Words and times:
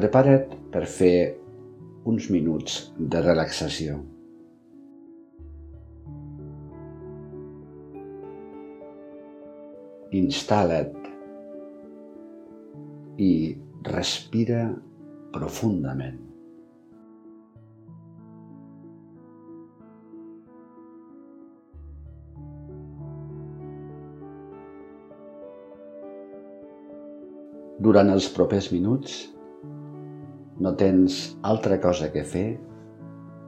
prepara't 0.00 0.54
per 0.72 0.86
fer 0.88 1.36
uns 2.08 2.30
minuts 2.32 2.76
de 2.96 3.20
relaxació. 3.20 3.98
Instal·la't 10.20 10.96
i 13.20 13.32
respira 13.90 14.62
profundament. 15.34 16.16
Durant 27.80 28.10
els 28.12 28.26
propers 28.32 28.70
minuts 28.72 29.20
no 30.60 30.74
tens 30.76 31.36
altra 31.42 31.80
cosa 31.80 32.10
que 32.12 32.22
fer 32.22 32.46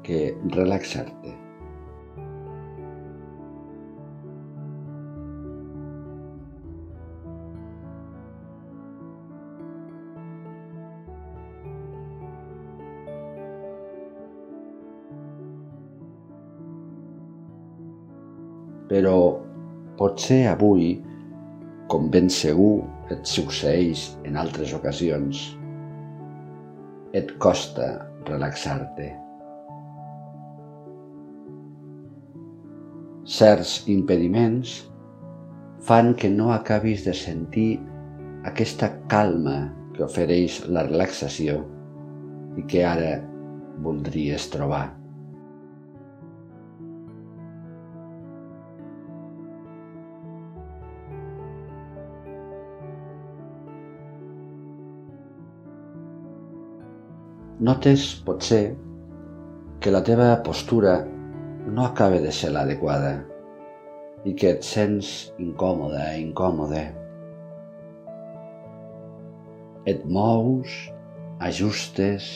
que 0.03 0.33
relaxar-te. 0.57 1.37
Però 18.93 19.17
potser 19.97 20.43
avui, 20.51 20.95
com 21.89 22.11
ben 22.13 22.29
segur 22.33 22.83
et 23.13 23.25
succeeix 23.29 24.11
en 24.29 24.37
altres 24.41 24.73
ocasions, 24.77 25.51
et 27.13 27.35
costa 27.39 27.89
relaxar-te. 28.29 29.11
Certs 33.29 33.83
impediments 33.93 34.81
fan 35.87 36.15
que 36.15 36.31
no 36.31 36.51
acabis 36.55 37.05
de 37.05 37.15
sentir 37.15 37.77
aquesta 38.49 38.91
calma 39.13 39.73
que 39.95 40.05
ofereix 40.07 40.63
la 40.69 40.87
relaxació 40.89 41.61
i 42.59 42.67
que 42.71 42.83
ara 42.87 43.15
voldries 43.85 44.49
trobar. 44.53 45.02
Notes, 57.61 58.07
potser, 58.25 58.77
que 59.81 59.91
la 59.91 60.01
teva 60.03 60.31
postura 60.43 61.03
no 61.67 61.85
acaba 61.85 62.21
de 62.23 62.33
ser 62.33 62.53
l'adequada 62.55 63.13
i 64.25 64.33
que 64.39 64.55
et 64.55 64.65
sents 64.65 65.33
incòmode, 65.43 66.05
incòmode. 66.23 66.83
Et 69.93 70.05
mous, 70.07 70.77
ajustes, 71.43 72.29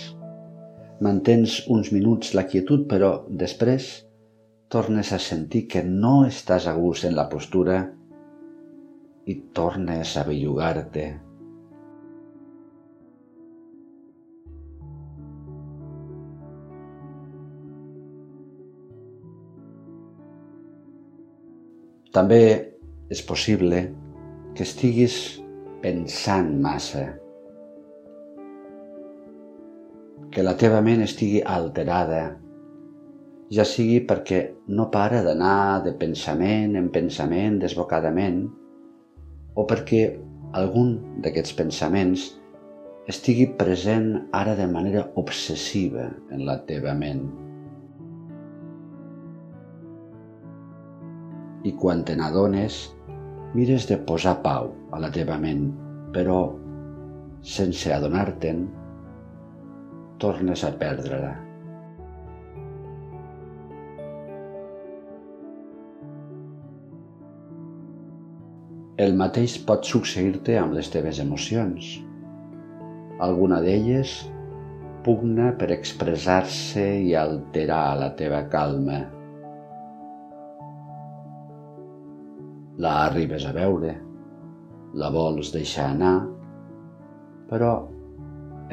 mantens 1.01 1.61
uns 1.71 1.93
minuts 1.95 2.35
la 2.35 2.45
quietud, 2.51 2.85
però 2.91 3.23
després 3.31 3.89
tornes 4.69 5.13
a 5.15 5.21
sentir 5.23 5.67
que 5.71 5.85
no 5.87 6.25
estàs 6.27 6.67
a 6.67 6.75
gust 6.75 7.07
en 7.07 7.15
la 7.17 7.29
postura 7.31 7.85
i 9.27 9.39
tornes 9.55 10.17
a 10.19 10.27
bellugar-te. 10.27 11.07
També 22.17 22.41
és 23.13 23.21
possible 23.29 23.83
que 24.57 24.65
estiguis 24.65 25.17
pensant 25.83 26.49
massa, 26.65 27.03
que 30.33 30.45
la 30.47 30.55
teva 30.57 30.81
ment 30.87 31.05
estigui 31.05 31.43
alterada, 31.45 32.23
ja 33.53 33.69
sigui 33.69 34.01
perquè 34.09 34.41
no 34.73 34.89
para 34.97 35.21
d'anar 35.29 35.85
de 35.85 35.93
pensament 36.01 36.81
en 36.81 36.89
pensament 36.95 37.61
desbocadament, 37.61 38.47
o 39.53 39.69
perquè 39.69 40.03
algun 40.57 40.97
d'aquests 41.21 41.53
pensaments 41.61 42.31
estigui 43.13 43.53
present 43.61 44.15
ara 44.33 44.57
de 44.57 44.73
manera 44.73 45.05
obsessiva 45.21 46.09
en 46.33 46.49
la 46.49 46.63
teva 46.65 46.97
ment. 46.97 47.29
I 51.67 51.73
quan 51.81 52.05
te 52.07 52.15
n'adones 52.19 52.79
mires 53.57 53.87
de 53.91 53.97
posar 54.09 54.37
pau 54.45 54.71
a 54.95 55.01
la 55.03 55.11
teva 55.15 55.39
ment, 55.43 55.67
però 56.15 56.41
sense 57.57 57.91
adonar-te'n 57.95 58.63
tornes 60.23 60.63
a 60.65 60.71
perdre-la. 60.81 61.33
El 69.05 69.13
mateix 69.21 69.59
pot 69.69 69.85
succeir-te 69.85 70.55
amb 70.57 70.73
les 70.79 70.89
teves 70.93 71.19
emocions. 71.21 71.91
Alguna 73.27 73.59
d'elles 73.65 74.15
pugna 75.05 75.51
per 75.61 75.69
expressar-se 75.75 76.87
i 77.05 77.13
alterar 77.19 77.99
la 78.01 78.09
teva 78.17 78.41
calma 78.53 79.03
la 82.79 82.93
arribes 83.07 83.47
a 83.49 83.53
veure, 83.57 83.93
la 85.01 85.11
vols 85.13 85.53
deixar 85.55 85.91
anar, 85.95 86.17
però 87.49 87.75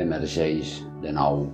emergeix 0.03 0.79
de 1.03 1.13
nou. 1.15 1.45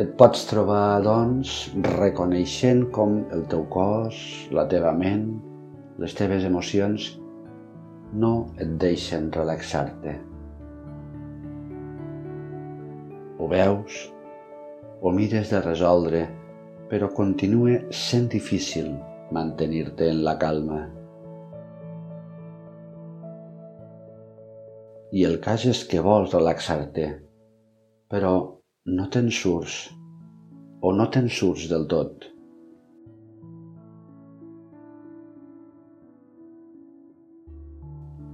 Et 0.00 0.14
pots 0.16 0.46
trobar, 0.48 1.02
doncs, 1.04 1.52
reconeixent 2.00 2.86
com 2.94 3.18
el 3.36 3.44
teu 3.52 3.66
cos, 3.74 4.16
la 4.56 4.64
teva 4.70 4.94
ment, 4.96 5.28
les 6.00 6.16
teves 6.16 6.48
emocions 6.48 7.10
no 8.16 8.32
et 8.56 8.74
deixen 8.80 9.28
relaxar-te. 9.36 10.16
Veus, 13.50 13.98
o 15.02 15.10
mires 15.12 15.50
de 15.50 15.60
resoldre, 15.64 16.22
però 16.90 17.10
continua 17.14 17.76
sent 17.94 18.28
difícil 18.32 18.92
mantenir-te 19.34 20.08
en 20.10 20.24
la 20.26 20.36
calma. 20.38 20.80
I 25.10 25.26
el 25.26 25.40
cas 25.42 25.66
és 25.66 25.82
que 25.90 26.02
vols 26.06 26.34
relaxar-te, 26.34 27.06
però 28.10 28.34
no 28.90 29.06
te'n 29.14 29.30
surts 29.34 29.78
o 30.80 30.92
no 30.96 31.06
te'n 31.12 31.28
surts 31.28 31.66
del 31.70 31.86
tot. 31.90 32.26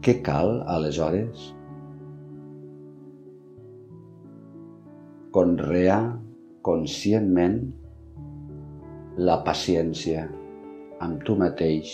Què 0.07 0.21
cal, 0.23 0.61
aleshores? 0.71 1.56
Conrear 5.37 6.17
conscientment 6.65 7.59
la 9.21 9.35
paciència 9.45 10.23
amb 11.05 11.27
tu 11.29 11.35
mateix, 11.37 11.93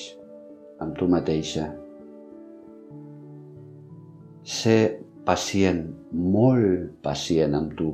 amb 0.79 0.95
tu 0.95 1.09
mateixa. 1.11 1.65
Ser 4.47 4.79
pacient, 5.27 5.83
molt 6.15 6.95
pacient 7.03 7.59
amb 7.59 7.75
tu. 7.83 7.91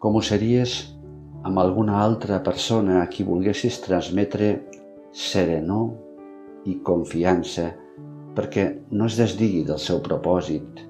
Com 0.00 0.16
ho 0.16 0.24
series 0.32 0.80
amb 1.44 1.60
alguna 1.60 2.00
altra 2.00 2.40
persona 2.40 3.02
a 3.02 3.08
qui 3.12 3.28
volguessis 3.28 3.82
transmetre 3.84 4.54
serenor 5.12 6.70
i 6.72 6.80
confiança 6.80 7.74
perquè 8.32 8.70
no 8.96 9.12
es 9.12 9.20
desdigui 9.20 9.66
del 9.68 9.88
seu 9.90 10.00
propòsit, 10.00 10.88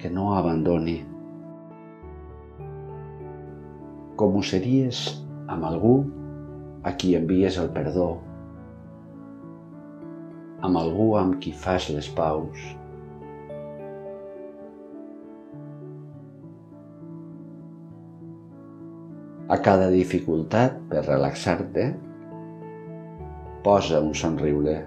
que 0.00 0.08
no 0.08 0.30
abandoni. 0.32 0.96
Com 4.16 4.36
ho 4.36 4.42
series 4.44 5.04
amb 5.52 5.66
algú 5.68 5.94
a 6.88 6.92
qui 6.96 7.14
envies 7.18 7.58
el 7.60 7.68
perdó, 7.74 8.10
amb 10.64 10.80
algú 10.80 11.10
amb 11.20 11.36
qui 11.42 11.52
fas 11.52 11.88
les 11.92 12.08
paus. 12.16 12.68
A 19.50 19.58
cada 19.58 19.88
dificultat 19.92 20.76
per 20.88 21.02
relaxar-te, 21.08 21.90
posa 23.64 24.00
un 24.00 24.14
somriure 24.16 24.78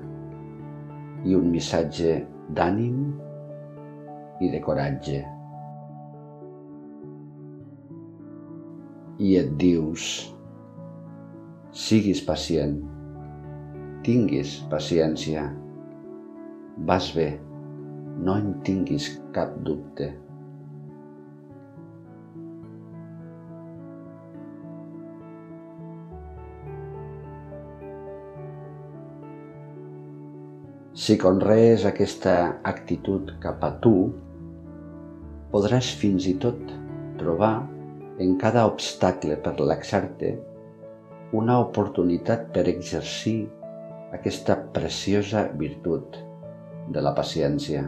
i 1.27 1.35
un 1.37 1.51
missatge 1.53 2.15
d'ànim 2.55 3.03
i 4.43 4.49
de 4.51 4.59
coratge. 4.63 5.21
I 9.23 9.35
et 9.39 9.53
dius, 9.61 10.07
siguis 11.83 12.23
pacient, 12.27 12.75
tinguis 14.03 14.57
paciència, 14.73 15.45
vas 16.89 17.13
bé, 17.15 17.29
no 18.25 18.35
en 18.41 18.51
tinguis 18.67 19.13
cap 19.37 19.55
dubte. 19.69 20.11
Si 31.03 31.15
conrees 31.19 31.83
aquesta 31.89 32.33
actitud 32.69 33.33
cap 33.43 33.63
a 33.65 33.71
tu, 33.83 33.95
podràs 35.53 35.91
fins 36.01 36.25
i 36.25 36.33
tot 36.41 36.61
trobar 37.19 37.55
en 38.23 38.31
cada 38.41 38.63
obstacle 38.65 39.35
per 39.45 39.53
relaxar-te 39.53 40.31
una 41.37 41.59
oportunitat 41.61 42.47
per 42.55 42.63
exercir 42.71 43.35
aquesta 44.17 44.55
preciosa 44.73 45.43
virtut 45.61 46.17
de 46.95 47.05
la 47.05 47.13
paciència. 47.13 47.85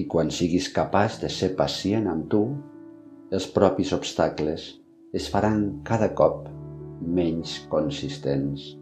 I 0.00 0.08
quan 0.08 0.32
siguis 0.32 0.72
capaç 0.72 1.20
de 1.20 1.28
ser 1.28 1.52
pacient 1.60 2.08
amb 2.08 2.28
tu, 2.32 2.44
els 3.28 3.52
propis 3.52 3.92
obstacles 3.92 4.70
es 5.12 5.28
faran 5.28 5.82
cada 5.84 6.14
cop 6.16 6.46
menys 7.04 7.58
consistents. 7.68 8.79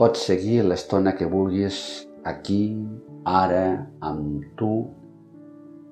Pots 0.00 0.22
seguir 0.24 0.62
l'estona 0.64 1.12
que 1.12 1.26
vulguis 1.28 1.78
aquí, 2.24 2.72
ara, 3.28 3.66
amb 4.00 4.46
tu, 4.56 4.70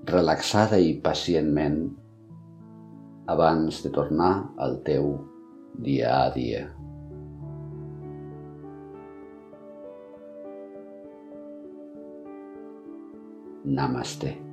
relaxada 0.08 0.78
i 0.80 0.94
pacientment, 1.04 1.76
abans 3.28 3.82
de 3.84 3.92
tornar 3.92 4.32
al 4.56 4.78
teu 4.88 5.12
dia 5.84 6.16
a 6.22 6.32
dia. 6.32 6.64
Namaste. 13.68 14.47